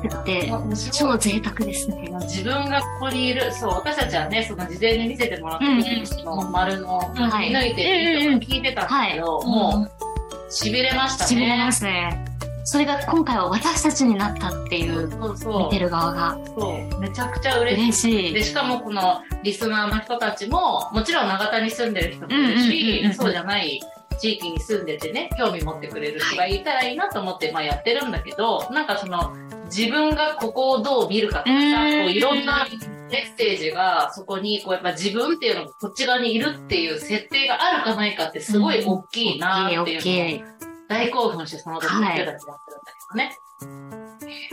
[0.09, 0.53] って、
[0.93, 2.11] 超贅沢ですね。
[2.23, 10.05] 自分がここにいる、そう、私たちはね、その事前に見せてもらったの丸の、はい見抜いていいとこ聞いてたんだけど、もう、
[10.51, 11.29] 痺れましたね。
[11.29, 12.25] しびれますね。
[12.67, 15.65] それが今回は私たちになったっていう、そうそう。
[15.65, 17.01] 見てる側がそう。
[17.01, 18.33] めちゃくちゃ嬉しい。
[18.33, 23.81] で、しかもこのリスナーの人たちも、もちろん長田に住んでる人もいるし、んそうじゃない
[24.19, 29.35] 地域に住んでてね、興味持ってくれる人がいたらいいなと思って、まあやってるんだけど、なんかその、
[29.67, 31.61] 自分がここをどう見るかとかさ、こ
[32.07, 32.67] ういろんな
[33.11, 40.45] メッセージがそこに、こうやっぱ自分っていうのがこっち側にいるっていう設定があるかないかってすごい大きいなってい、うのをい。
[40.89, 44.51] 大興奮してその時見てた気がするんだけどね。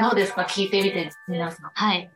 [0.00, 0.42] どうですか？
[0.42, 1.70] 聞いてみて、皆さん。
[1.72, 2.10] はい。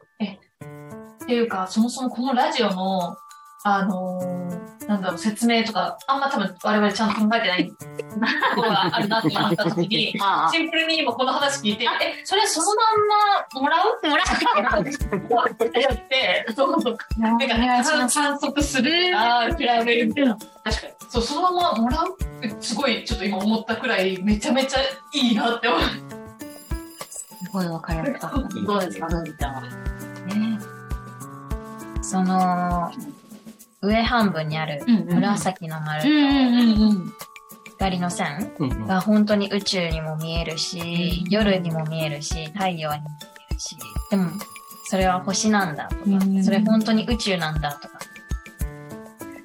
[1.24, 3.16] っていうか、そもそもこのラジオの、
[3.64, 7.70] あのーなんだろう、説明とか、あんま多分我々ちゃんと考えてない
[8.54, 14.08] ことがあるなって思った時に、 あシンプルに今この話聞いて、え、それそのまんまもらう？
[14.08, 14.22] もら
[14.78, 16.70] うってやって、そう
[17.18, 20.38] なんか観測するあ比べるみたいな。
[20.64, 20.92] 確かに。
[21.10, 24.80] そう、そのままもらうってすごいちょっと今思ったくらいめちゃめちゃ
[25.12, 25.80] いいなって思う。
[27.10, 28.38] すごいわかりやすかった。
[28.66, 29.60] どうですか、のりちゃんは。
[29.60, 29.68] ね
[32.00, 32.90] その、
[33.82, 37.12] 上半分にあるうんうん紫の丸とうんうんうん
[37.78, 43.14] 光の線うんうんが本当に宇宙にも見えるし、夜にも見えるし、太陽にも見
[43.50, 43.76] えるし、
[44.10, 44.30] でも、
[44.90, 47.98] それは星なんだとか、うんそれ本当に宇宙なんだとか、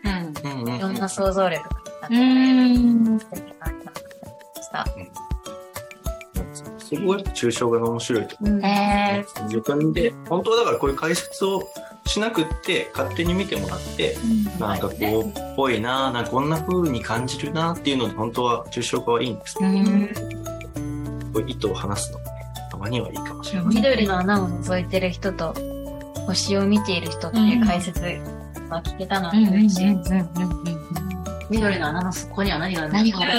[0.05, 0.51] うん。
[0.51, 1.69] うんうんいろんな想像力が
[2.01, 3.19] あって、うん。
[3.19, 4.85] 素敵な企画でした。
[6.79, 8.67] そこが抽象画の面白いところ。
[8.67, 11.61] え自分で、本当はだからこういう解説を
[12.05, 14.17] しなくって、勝手に見てもらって、
[14.59, 19.67] なんかこう、っぽいな、なんかこんな風に感じるなっていうので、本当は抽象画はいいんですけー。
[20.75, 21.19] うん。
[21.31, 22.31] ど、こう意図を話すのもね、
[22.71, 23.75] たまにはいいかもしれない。
[23.75, 25.53] 緑の穴を覗いてる人と、
[26.27, 29.97] 星を見ている人っていう解説が聞けたのはうんうんうん嬉しい。
[31.49, 33.31] 緑の穴の底には何がある何がある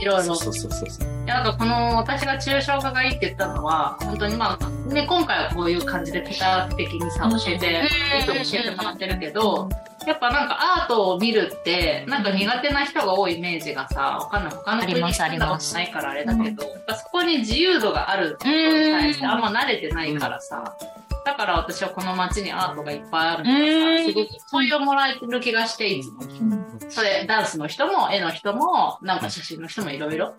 [0.00, 0.34] いろいろ。
[0.34, 1.17] そうそうそうそう。
[1.28, 7.86] いやなんかこの私が抽象画がいいって言ったのは、本当にまあ、ね、今回はこういう感じでペタ的にさ、教えて、
[8.18, 9.68] 意図教えてもらってるけど、
[10.06, 14.54] やっぱなんかアートを見るって、なんか苦手な人が多いイメージがさ、わかんない。
[14.54, 20.78] 他の国に住んだことないからあれだけど、やっぱそこに自由度があることに対してあんま慣れてないからさ、
[21.26, 23.58] だから私はこの街にアートがいっぱいあるのが
[23.98, 26.22] さ、すごく問いをもらえてる気がして、いつも。
[26.88, 30.32] それ、ダンスの人も、絵の人も、なんか写真の人もいろいろ。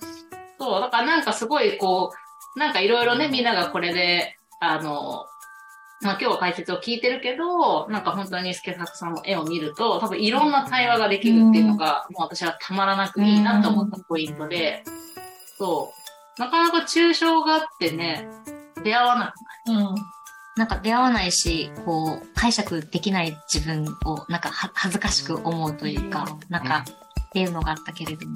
[0.59, 2.11] そう、だからなんかすごいこ
[2.55, 5.25] う、なんかいろいろね、みんながこれで、あの、
[6.01, 14.83] まあ今日は解説を聞いてるけど、なんか本当に助作さんの絵を見ると、多分いろんな対話ができるっていうのが、もう私はたまらなくいいなと思ったポイントで、
[15.57, 15.93] そ
[16.37, 18.27] う、なかなか抽象画ってね、
[18.83, 19.95] 出会わなくうん。
[20.55, 26.85] なんか出会わないし、こう、解釈できない自分を、なんかは恥ずかしく思うというか、なんか、
[27.29, 28.35] っていうのがあったけれども、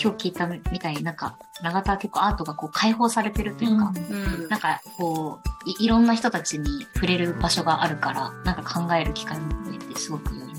[0.00, 4.02] 今日聞いたみたいになんか、永田は結構アートがこう解放されてるというか、ない。
[4.02, 4.48] うん。
[4.48, 10.58] なんかこうい、いろんな人たちに触れる場所があるから、なんか考える機会も増えてすごく良いな。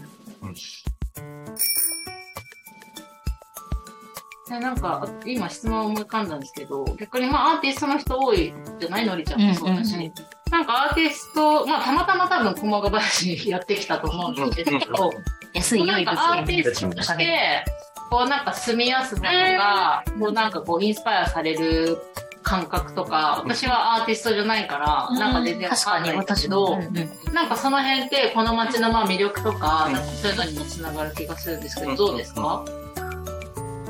[4.50, 15.12] でなんか、今質問思い浮かんだんですけど、逆にまあアーティストの人多いじゃないのりちゃんもそうだし、うんうんうんなんかアーティスト、まあたまたま多分駒ヶ林にやってきたと思うんですけど、
[15.54, 17.66] 安い良ない物件アーティストとして、
[18.10, 21.98] こうなんか住みやすものが、こうなんかこうインスパイアされる
[22.42, 26.48] 感覚とか、私はアーティストじゃないから、なんか全然わ確かんないけ。
[26.48, 26.90] ど、うんう
[27.32, 27.34] ん。
[27.34, 29.90] なんかその辺ってこの街のまあ魅力とか、
[30.22, 32.66] そういうのにもつながる気がするんですけど、どうですか？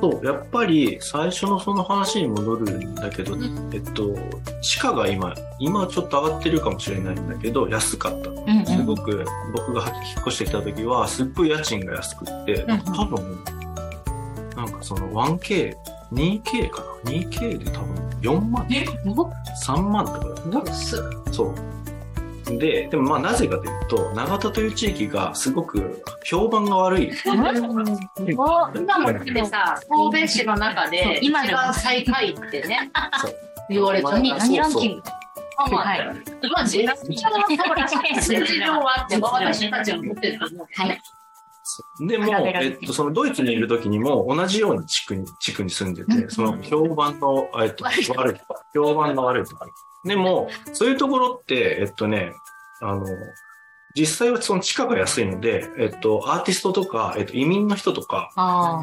[0.01, 4.17] そう、やっぱり最初のその話に戻るんだけど、んえっと、
[4.61, 8.29] 地価が今、今はちょっと上がってるかもしれないんだけど、安かった。
[8.29, 9.93] うんうんすごく僕が引っ
[10.27, 13.43] 越してきた時は、すっごい家賃が安くって、なんか多分、
[14.55, 15.75] なんかその 1K、
[16.13, 18.85] 2K かな ?2K で多分4万え
[19.65, 20.05] 3万？
[20.05, 20.73] とかだった。
[20.73, 21.78] すそう。
[22.57, 27.11] で、でもまあなぜかというと、長田という地域がすごく評判が悪い。
[27.25, 27.51] 今
[28.99, 32.91] も来てさ、神戸市の中で一今でも番最下位ってね
[33.69, 34.29] 言われちゃう何。
[34.37, 35.03] 何ランキング？
[35.71, 36.13] まあはいま
[36.61, 40.67] あ、 数字上はあって、私たちは持ってると思う。
[40.73, 41.01] はい。
[41.99, 48.35] でも、えっと、そのドイツにいる時にも同じような地区に、地区に住んでて、その評判の、えっと、悪いとか、
[48.73, 49.67] 評判の悪いとか。
[50.03, 52.33] でも、そういうところって、えっとね、
[52.81, 53.05] あの、
[53.95, 58.31] 実際はその地価が安いので、えっと、アーティストとか、えっと、移民の人とか。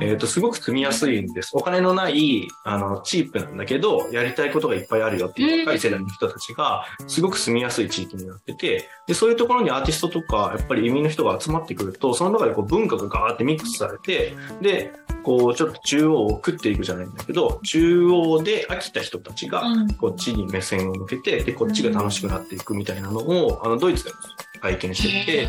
[0.03, 1.51] えっと、すごく住みやすいんです。
[1.55, 14.93] お金のない、あの、チープなんだけど、やりたいことがいっぱいあるよっていう若い世代の人たちが、すごく住みやすい地域になってて、で、そういうところにアーティストとか、やっぱり移民の人が集まってくると、その中でこう文化がガーってミックスされて、で、
[15.23, 19.63] こう、ちょっと中央を食っていくじゃないんだけど、中央で飽きた人たちが、
[19.99, 24.17] こっちに目線を向けて、で、こっちが楽しくなっていくみたいなのを、あの、ドイツでも
[24.61, 25.49] 体験して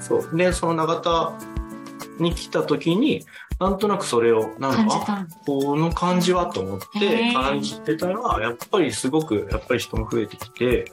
[0.00, 0.36] そう。
[0.36, 1.32] で、その長田
[2.18, 3.24] に来た時に、
[3.60, 10.90] なんとなくそれを、なんか、この感じはと思っへてー感じてたら、やっぱりすごく、やっぱり人も増えてきて、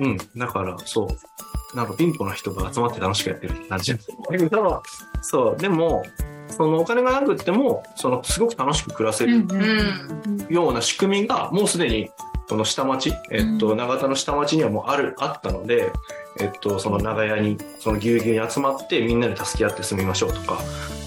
[0.00, 1.76] うん、だから、そう。
[1.76, 3.98] なんか貧乏な人が集まって楽しくやってるって感じだ
[4.30, 4.82] けど、
[5.22, 5.56] そう。
[5.56, 6.02] でも、
[6.48, 10.46] そのお金がなくっても、そのすごく楽しく暮らせるうん。
[10.48, 12.10] ような仕組みが、もうすでに、
[12.48, 15.92] この下町、えっと、長田の下町にはもうある、あったので、
[16.40, 20.60] えっと、その長屋に、そのぎゅうぎゅうに集まって、みんなで助け合って住みましょうとか、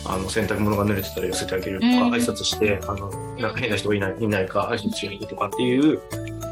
[0.05, 2.13] あの、洗濯物が濡れてたら寄せてあげるとか、うん。
[2.13, 6.01] 挨拶して、あの、なんか変な人がいない、いないか、挨拶しに行くとかっていう、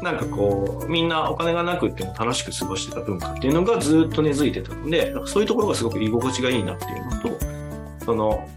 [0.02, 8.48] なんかこう、みんなお金がなくっても楽しく過ごしてた文化っていうのがずっと根付いてたので、そういうところがすごく居心地がいいなっていうのと、その、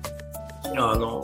[0.77, 1.23] あの、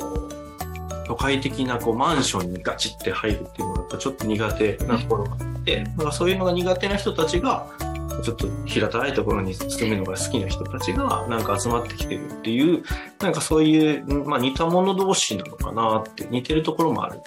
[1.06, 7.68] 都会的なこうマンションにガチって入るっていうのがやっぱちょっと苦手なところがあって、て、だからそういうのが苦手な人たちが、
[8.24, 12.84] ちょっと平たいところに住むのが好きな人たちがなんか集まってきてるっていう、
[13.20, 17.22] なんかそういう、まあ似た者同士なのかなって、似てるところもある。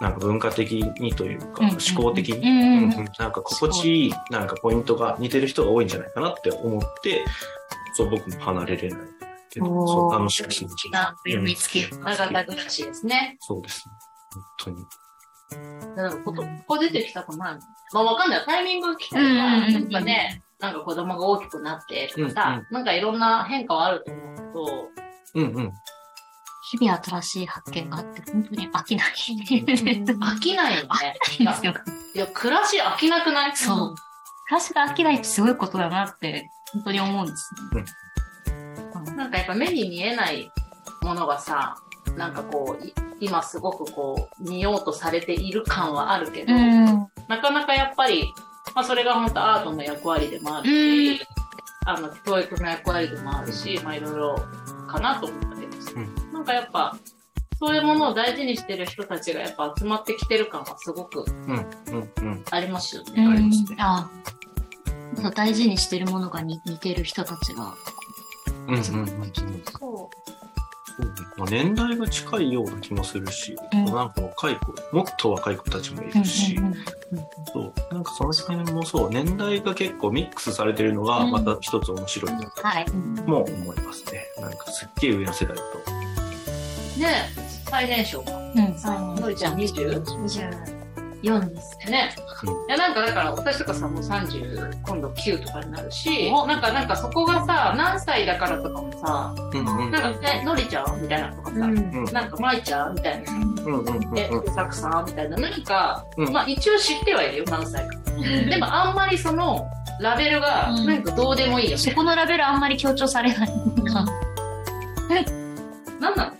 [0.00, 7.24] なんか文化的にというか、思考的に、なんか心地いい、なんかポイントが似てる人が多いんじゃないかなって思って、
[7.94, 9.00] そう僕も離れれない
[9.50, 11.98] けど、そう楽しく信じな見つける。
[11.98, 13.38] 長田暮らしですね。
[13.40, 13.94] そうですね。
[14.32, 14.86] 本当に。
[15.50, 15.56] だ
[16.10, 17.60] からここ、ここ出てきたくないの
[17.92, 18.44] まあわかんない。
[18.44, 24.88] タイミングが来たら、うんうんうんなんかね、なんか子供が大きくなってとかさ、なんかいろんな変化はあると思うけど、
[25.34, 25.72] うんうん。
[26.70, 29.06] 日々新しい発見があって、本当に飽きない。
[29.08, 30.88] 飽きないよね。
[31.38, 31.74] いやですよ。
[32.14, 33.56] いや、暮らし飽きなくない？
[33.56, 33.94] そう。
[33.94, 34.00] 暮
[34.50, 37.86] らしが飽きないってすごいことだなって、本当に思うんですよね。
[39.16, 40.50] なんかやっぱ目に見えない
[41.02, 41.76] ものがさ、
[42.18, 46.84] なんかこう、い今すごくこう、見ようとされている感はあるけど、うん。
[47.28, 48.24] なかなかやっぱり、
[48.74, 50.68] まあそれが本当アートの役割でもある
[51.16, 51.26] し、
[51.86, 54.36] あの、教育の役割でもあるし、まあいろいろ
[54.88, 56.96] かなと思ったけどさ、うなんかやっぱ、
[57.58, 62.44] そういうものを大事にしてる人たちがやっぱ集まってきてる感はすごくうんうんうん。
[62.50, 63.26] ありますようね。
[63.26, 63.80] ありますねん。
[63.80, 64.10] あ
[65.16, 67.74] そう大事にしてるものが似似てる人たちが。
[68.68, 68.84] うんうんうん。
[69.80, 70.37] そう。
[71.00, 76.74] そうねまあ、年代が近いような気もするし、うんなんか若い子、もっと若い子たちもいるし、うんうん
[77.52, 82.90] そうなんかその辺もそう、年代が結構ミックスされてるのが、うんまた一つ面白いなとはい。
[83.26, 84.24] も思いますね。
[84.40, 85.62] なんかすっげえ上の世代と。
[87.00, 87.28] ね
[87.70, 88.32] 最年少か。
[88.36, 89.20] うん。
[89.20, 90.77] のりちゃん 20?
[91.22, 91.78] 24です。
[91.90, 92.14] ね。
[92.44, 99.90] うんいや、なんかだから、私とかさ、もう30、今度9とかになるし、おなんか、なんかそこがさ、何歳だからとかもさ、うんうん。
[99.90, 107.96] なんか、ね、のりちゃんみたいなとかさ、うんなんか、まいちゃんみたいな、うんうんうんえ、さくさんみたいな、なんか、うんまあ一応知ってはいるよ、何歳か。
[108.48, 109.68] でもあんまりその、
[110.00, 111.78] ラベルが、うんなんかどうでもいいよね。
[111.78, 113.48] そこのラベルあんまり強調されない。
[116.00, 116.37] なんなの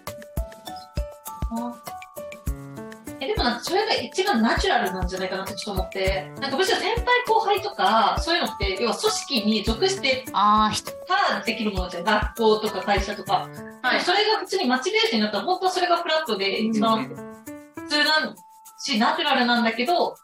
[3.48, 10.90] なんかそれが一番ナチュラルなんじゃないかなってちょっと思って、なんかむしろ先輩後輩とか、そういうのって、要は組織に属してああ、人。
[11.06, 12.04] たらできるものじゃん。
[12.04, 13.48] 学校とか会社とか。
[13.82, 14.00] はい。
[14.02, 18.36] それが普通にマチベーションになったら、本当はそれがフラットで一番普通なん
[18.78, 20.16] し、ナチュラルなんだけど、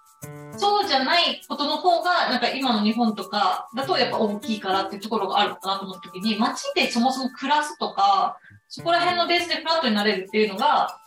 [0.56, 8.36] そうじゃないことの方が、なんか今の日本とかだとやっぱ大きいからっていうところがあるのかなと思った時に、街でそもそも暮らすとか、
[8.68, 10.98] そこら辺のベースでフラットになれるっていうのが、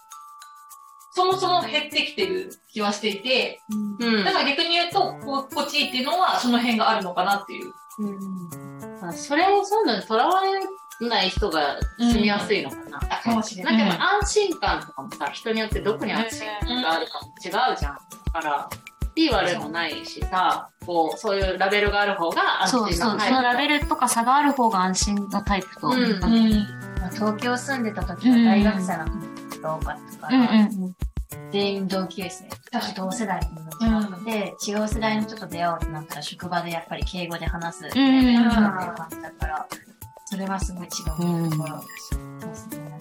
[1.17, 3.59] そもそも減ってきてる気はしていて、
[3.99, 7.73] うんだから逆に言うと、こ心地いいっていうのはその辺があるのかなっていう。
[9.01, 10.41] まあそれをそういうのにとらわ
[11.01, 12.99] れない人が住みやすいのかな。
[12.99, 17.97] かもしれなんかやっぱ安心感とかもさ、人によってどこに安心感があるかも違うじゃん。
[18.33, 18.69] だから、
[19.15, 25.87] いい悪いもないしさ、こう、そういうラベルがある方が安そうそう、心なタイプそのラベルとか差がある方が安心のタイプと。
[25.87, 26.67] うんうんうん。
[27.13, 29.05] 東京住んでた時は大学生の
[29.49, 31.06] 時が多かったから、うん
[31.51, 32.49] 全員同級生、
[32.95, 38.05] 同世代の友達で、違う世代の人と出会おうってなったら職場でやっぱり敬語で話すってうん。
[38.23, 39.67] いう感じだから、
[40.25, 42.99] それはすごい違うところだしますね。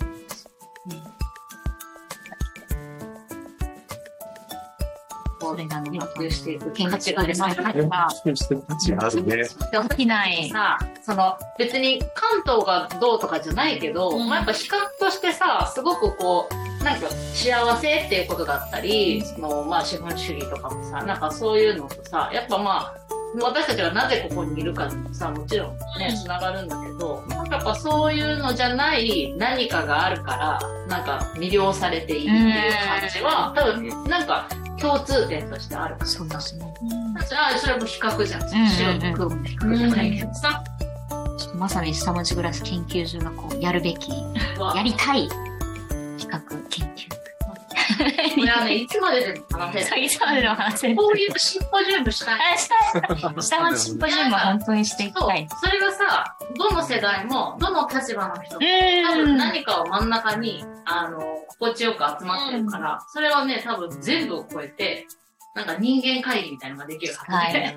[5.40, 5.90] こうそれがね。
[5.90, 7.40] 研究していく研究です。
[7.42, 7.54] ね。
[7.58, 9.44] あるね。
[9.88, 10.48] できない。
[10.50, 14.28] さ、その別に関東がどうとかじゃないけど、うん。
[14.28, 22.94] まあやっぱ比較としてさ、すごくこう、なんか幸せっていうことだったり、そのまあ資本主義とかもさ、なんかそういうのとさ、やっぱまあ、
[23.42, 36.06] 私たちがなぜここにいるかにもさ、もちろんね、つながるんだけど、なんかやっぱそういうのじゃない何かがあるから、なんか魅了されているっていう感じは、多分なんか共通点としてあるから。
[36.06, 36.74] さそうですね。
[37.18, 38.68] あそれも比較じゃん。
[38.68, 40.62] 白と黒の比較じゃないけどさ。
[41.54, 45.28] まさに下町暮らし研究所がこう、やるべき、やりたい
[46.26, 47.08] 比較研究。
[48.36, 50.04] これはね、いつまででも話せない。
[50.04, 50.96] いつまででも話せる。
[50.98, 52.40] こういうシンポジウムしたい。
[52.54, 53.42] あ、したい。
[53.42, 55.48] 下町シンポジウムは本当にしていきたい。。
[55.62, 65.06] それがさ、どの世代も、どの立場の人も、多うん分何かを真ん中に、あの、心地よく集まってるから、それはね、多分全部を超えて、
[65.54, 67.76] なんか人間会議みたいなのができるはずで。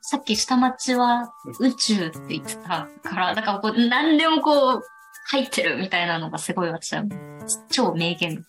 [0.00, 4.82] さっき下町は宇宙って言ってたから、だからこう、何でもこう、
[5.30, 7.04] 入ってるみたいなのがすごい私は、
[7.70, 8.44] 超名言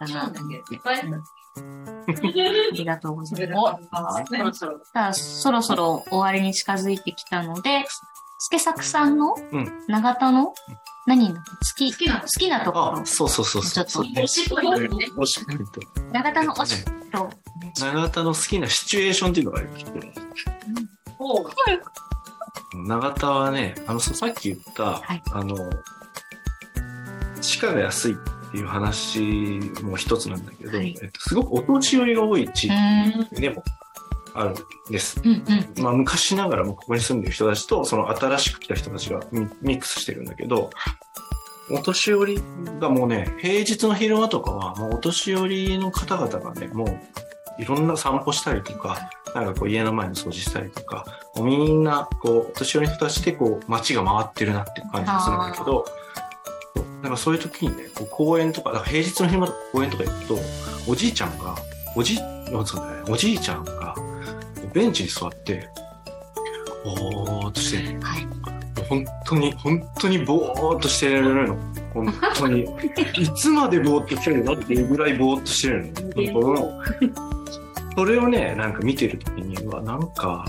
[0.00, 0.76] だなと思って。
[2.34, 3.84] ありがとうございます。
[3.84, 4.80] おそろそろ。
[5.12, 7.84] そろそろ終わりに近づいてきたので、
[8.38, 10.54] スケサクさんのうん長田の
[11.06, 11.36] 何の？
[11.36, 11.42] 好
[11.76, 13.06] き好きなところあ、。
[13.06, 13.84] そうそうそうそう。
[13.84, 14.88] ちょっとおしっこいいね。
[15.16, 15.64] おしっこいと。
[16.12, 17.30] 長田のおしっと、
[17.80, 20.12] 永田の好きなシチュエーションっていうのがありまして、
[21.18, 21.46] おう
[22.74, 25.56] 永田はね、あの、ささっき言った、はいあの、
[27.46, 28.16] 地価が安いっ
[28.50, 29.20] ていう話
[29.82, 32.66] も一つなんだけど、はいえっと、すごくお年寄りが多い地。
[32.66, 33.62] 域でも
[34.34, 35.20] あるんです。
[35.24, 35.44] うん
[35.76, 35.82] うん。
[35.82, 40.70] まあ、昔ながらもここに住んでる人たちと、その新しく来た人たちがミミックスしてるんだけど、
[41.70, 42.42] お年寄り
[42.78, 51.04] がもうね、平日の昼間とかは、もうお年寄りの方々がね、もういろんな散歩したりとか、なんかこう家の前の掃除したりとか、
[51.40, 55.84] みんな、こう、お年寄りの人たちでこう、街が回ってるなっていう感じがするんだけど、
[57.02, 60.38] なんかそういう時にね、こう公園とか、だから平日の昼間とか公園とか行くと、
[60.88, 61.56] おじいちゃんが、
[61.94, 63.94] おじ、そうだね、おじいちゃんが、
[64.72, 65.68] ベンチに座って、
[66.84, 68.00] ぼーっとしてる。
[68.00, 68.26] はい。
[68.88, 71.56] 本当に、本当にぼーっとしてるの。
[71.92, 72.62] 本当に。
[73.18, 76.80] いつまでぼーっとしてるのっていうぐらいぼーっとしてるの。
[77.00, 77.36] うん
[77.96, 80.44] それをね、なんか見てるときには、なんか、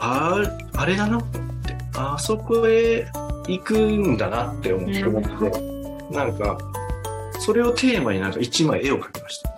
[0.00, 0.42] あ
[0.76, 3.06] あれだなと思って、あそこへ
[3.46, 6.58] 行くんだなって思って、思ってなんか、
[7.40, 9.54] それをテーマになんか一枚絵を描きました。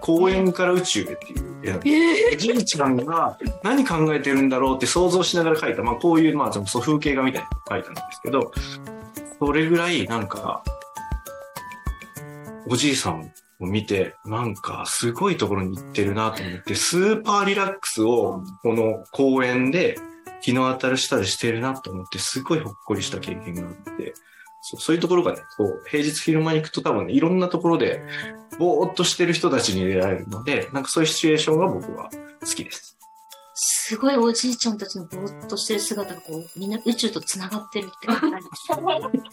[0.00, 2.34] 公園から宇宙へっていう絵なんです。
[2.34, 8.52] おじいちゃんが何考えてるんだろうって想像しながら描いた、まあこういう、まあその風景画みたいなのを描いたんですけど、
[9.38, 10.62] それぐらいなんか、
[12.68, 19.98] おじいさんを見て、なんかすごいところに行ってるなと思って、スーパーリラックスをこの公園で
[20.42, 24.14] 日の当たる下でしてるなと思って、すごいほっこりした経験があって、
[24.68, 28.02] そうそういうところがね、こう、平日昼間に行くと多分ね、いろんなところで、
[28.58, 32.10] ぼーっとしてる人たちに出会えるので、なんかそういうシチュエーションが僕は
[32.40, 32.96] 好きです。
[33.58, 38.46] すごいおじいちゃんたちのぼーっとしてる姿がこう、みんな宇宙と繋がってるって感じ。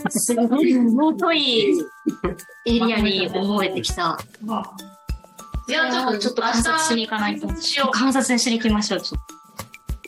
[0.19, 1.81] すごい尊い
[2.65, 4.17] エリアに思えてきた。
[5.67, 7.53] いや、ちょっと、ちょっと観察しに行かないと。
[7.59, 7.91] しよう。
[7.91, 9.42] 観察しに行きましょう、ちょっ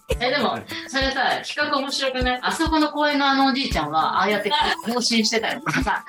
[0.08, 2.40] え、でも、それさ、企画面白くない？
[2.42, 4.52] あそこの公園のあのおじいちゃんは、ああやって
[4.86, 5.62] 更新してたよ。
[5.84, 6.06] さ、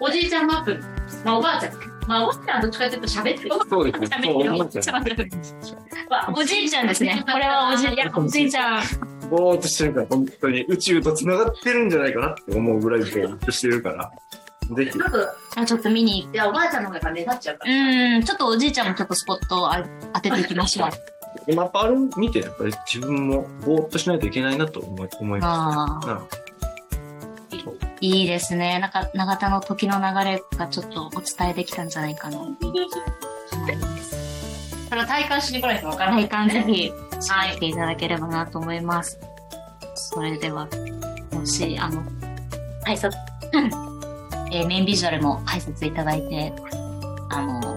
[0.00, 0.80] おじいちゃんマップ、
[1.24, 1.72] まあおばあちゃん。
[2.06, 3.50] まあおばあちゃんはどっちかっていうと喋ってる。
[3.68, 4.22] そうですね。
[4.22, 4.84] そう思っちゃう。
[6.08, 6.40] まあと。
[6.40, 7.24] おじいちゃんですね。
[7.26, 8.82] これはおじい、いや、おじいちゃん。
[9.28, 14.08] ぼーっとしてるから、本当に宇宙と繋がってるんじゃないかなって思うぐらいぼーっとしてるから、
[14.76, 15.04] ぜひちょ。
[15.04, 17.74] っと、あちょっと見に行いや、おばあちゃんの方が目立っちゃうかうら。
[17.74, 20.90] ーん、ちょっとおじいちゃんもちょっとスポットをあ当てていきましょう。
[21.48, 26.08] 今やっぱあれ見て、やっぱり自分もぼーっとしないといけないなと思い思いまああ、す。
[26.08, 26.46] うん
[28.00, 28.78] いいですね。
[28.78, 32.38] なんか、長田の時の流れがちょっとお伝えできたんじゃないかな。
[34.90, 36.28] ただ体感しに来ないとわからない。
[36.28, 36.92] 体感ぜひ、
[37.30, 39.18] はい、ていただければなと思います。
[39.94, 40.68] それでは、
[41.32, 42.02] もし、あの、
[42.86, 43.12] 挨拶、
[44.52, 46.52] えーメインビジュアルも挨拶いただいて、
[47.30, 47.75] あの、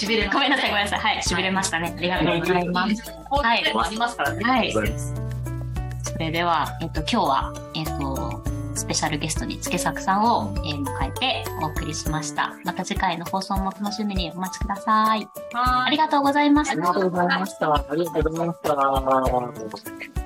[0.00, 1.00] しびれごめんなさい、ごめんなさい。
[1.00, 1.94] はい、痺れましたね。
[1.94, 3.12] ありがとうございます。
[3.28, 4.42] こういありますからね。
[4.42, 4.72] はい。
[4.72, 4.80] そ
[6.18, 8.42] れでは、えっと、今日は、えっと、
[8.74, 12.54] スペシャルゲストにつけさくさんを、えー迎えてお送りしました。
[12.64, 15.28] また次回の放送も楽しみにお待ちください。
[15.52, 16.72] はありがとうございました。
[16.72, 17.74] ありがとうございました。
[17.74, 20.19] ありがとうございました。